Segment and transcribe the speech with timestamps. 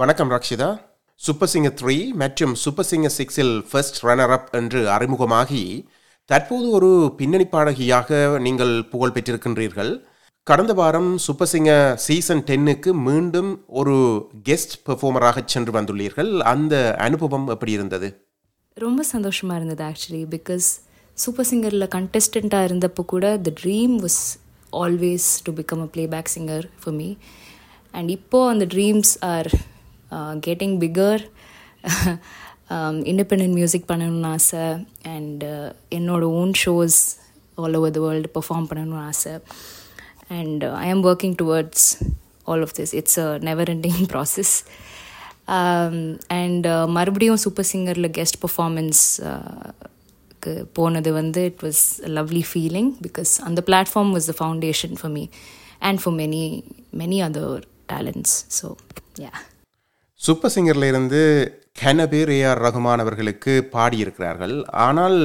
[0.00, 0.68] வணக்கம் Rakshitha.
[1.20, 5.64] Super singer three மற்றும் super singer சிக்ஸில் ஃபர்ஸ்ட் ரன்னர் அப் என்று அறிமுகமாகி
[6.30, 9.90] தற்போது ஒரு பின்னணி பாடகியாக நீங்கள் புகழ் பெற்றிருக்கின்றீர்கள்.
[10.46, 13.50] கடந்த வாரம் சூப்பர் சிங்கர் சீசன் டென்னுக்கு மீண்டும்
[13.80, 13.96] ஒரு
[14.48, 16.30] கெஸ்ட் பெர்ஃபார்மராக சென்று வந்துள்ளீர்கள்.
[16.52, 16.74] அந்த
[17.06, 18.08] அனுபவம் எப்படி இருந்தது?
[18.76, 20.68] ரொம்ப சந்தோஷமாக இருந்தது ஆக்சுவலி பிகாஸ்
[21.18, 24.22] சூப்பர் சிங்கரில் கண்டெஸ்டண்ட்டாக இருந்தப்போ கூட the dream was
[24.84, 27.10] always to become a playback singer for me
[27.94, 29.50] and இப்போது அந்த dreams are
[30.46, 31.22] getting bigger
[33.10, 34.64] independent music பண்ணணும்னு ஆசை
[35.14, 35.44] அண்ட்
[35.98, 36.98] என்னோட own shows
[37.58, 39.34] all over the world perform பண்ணணும்னு ஆசை.
[40.38, 41.86] And I am working towards
[42.44, 44.54] all of this it's a never ending process
[46.40, 49.02] and மறுபடியும் super சிங்கரில் guest performance
[50.72, 51.82] போனது வந்து it was
[52.18, 55.24] lovely feeling because அந்த platform was the foundation for me
[55.88, 56.42] and for many
[56.98, 58.68] many other talents so
[59.24, 59.32] ya
[60.20, 61.20] super சிங்கர்லேருந்து இருந்து
[61.82, 64.54] கன பேர் AR Rahman அவர்களுக்கு பாடியிருக்கிறார்கள்.
[64.86, 65.18] ஆனால்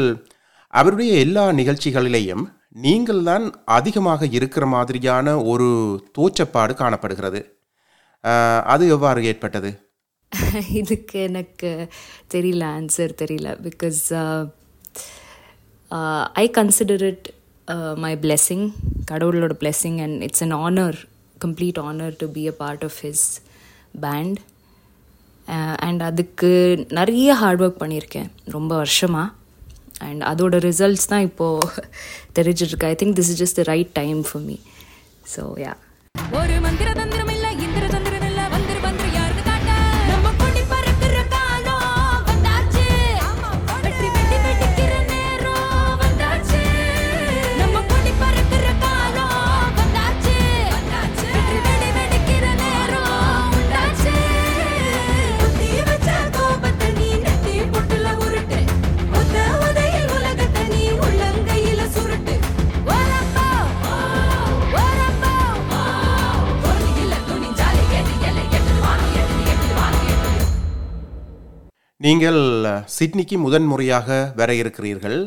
[0.73, 2.45] அவருடைய எல்லா நிகழ்ச்சிகளிலேயும்
[2.85, 3.45] நீங்கள் தான்
[3.77, 5.67] அதிகமாக இருக்கிற மாதிரியான ஒரு
[6.17, 7.41] தோச்சப்பாடு காணப்படுகிறது.
[8.73, 9.71] அது எவ்வாறு ஏற்பட்டது?
[10.79, 11.69] இதுக்கு எனக்கு
[12.33, 13.49] தெரியல ஆன்சர் தெரியல.
[13.67, 14.01] Because
[16.43, 17.27] I consider it
[18.05, 18.65] my blessing
[19.11, 20.97] கடவுளோட blessing and it's an honour
[21.45, 23.25] complete honour to be a part of his
[24.05, 24.39] band
[25.47, 26.49] Uh, and அதுக்கு
[26.89, 29.27] நிறைய ஹார்ட் ஒர்க் பண்ணியிருக்கேன் ரொம்ப வருஷமாக
[29.99, 31.67] அண்ட் அதோட ரிசல்ட்ஸ் தான் இப்போது
[32.37, 32.85] தெரிஞ்சிட்ருக்கு.
[32.85, 34.57] I think this is just the right time for me
[35.35, 35.73] so ya
[36.33, 38.14] ஒரு மந்திர தந்திரம் இல்லை இந்திர தந்திரம்
[72.05, 72.39] நீங்கள்
[72.95, 74.07] சிட்னிக்கு முதன் முறையாக
[74.39, 75.19] வர இருக்கிறீர்கள்.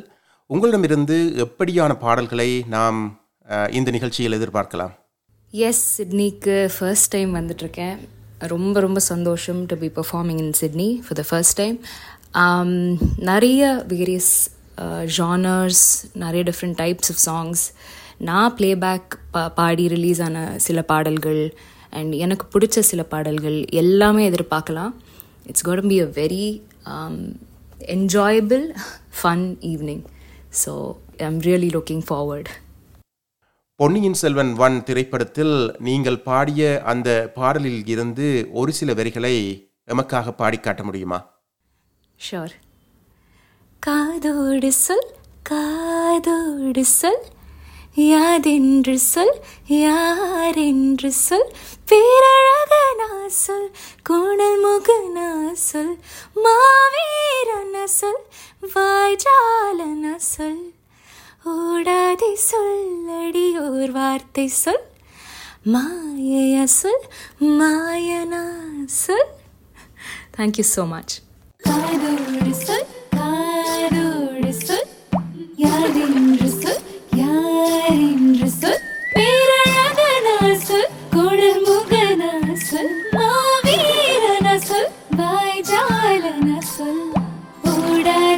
[0.50, 2.99] உங்களிடமிருந்து எப்படியான பாடல்களை நாம்
[3.78, 4.93] இந்த நிகழ்ச்சியில் எதிர்பார்க்கலாம்?
[5.69, 7.97] எஸ் சிட்னிக்கு ஃபர்ஸ்ட் டைம் வந்துட்ருக்கேன்
[8.53, 11.78] ரொம்ப ரொம்ப சந்தோஷம் to be performing in Sydney for the first time
[13.31, 14.33] நிறைய வேரியஸ்
[15.19, 15.84] ஜானர்ஸ்
[16.27, 17.65] நிறைய டிஃப்ரெண்ட் டைப்ஸ் ஆஃப் சாங்ஸ்
[18.31, 21.43] நான் பிளேபேக் பா பாடி ரிலீஸ் ஆன சில பாடல்கள்
[21.99, 24.95] அண்ட் எனக்கு பிடிச்ச சில பாடல்கள் எல்லாமே எதிர்பார்க்கலாம்.
[25.50, 26.47] It's got be a very
[27.88, 28.65] enjoyable
[29.19, 30.04] fun evening
[30.65, 30.72] so
[31.16, 32.50] I am really looking forward
[33.81, 39.34] Ponniyin Selvan one திரைப்படத்தில் நீங்கள் பாடிய அந்த பாடலில் இருந்து ஒரு சில வரிகளை
[39.88, 41.19] எமக்காக பாடி காட்ட முடியுமா?
[42.21, 42.54] ஷோர்
[43.82, 45.06] காதோடு சொல்
[45.43, 47.22] காதோடு சொல்
[48.06, 49.32] யாதென்று சொல்
[49.66, 51.48] யாரென்று சொல்?
[51.91, 53.09] பேரழகனா
[53.44, 53.70] சொல்
[54.09, 55.28] கோணல் முகனா
[55.69, 55.94] சொல்
[56.44, 58.22] மாவீரன சொல்
[58.75, 60.62] வாய்ஜாலன சொல்.
[61.54, 64.84] ஓடாதே சொல்லடி ஓர் வார்த்தை சொல்
[65.75, 67.04] மாயையா சொல்
[67.60, 68.44] மாயனா
[69.03, 69.28] சொல்.
[70.36, 71.16] தேங்க்யூ ஸோ மச்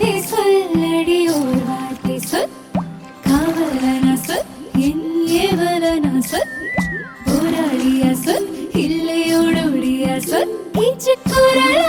[0.00, 2.52] கதை சொல்லடி ஒரு வார்த்தை சொல்.
[3.26, 4.47] காவலனா சொல்
[4.87, 5.02] என்
[5.41, 6.50] ஏவலனா சொல்.
[7.26, 8.49] போராளியா சொல்
[8.85, 10.55] இல்லையோடோடியா சொல்.
[10.73, 11.79] பேச்சு குரல்